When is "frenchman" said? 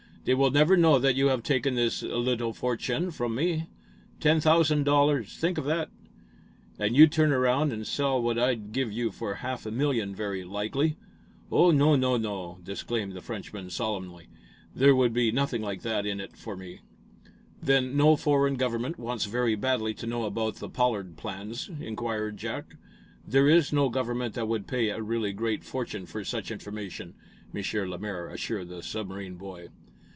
13.21-13.71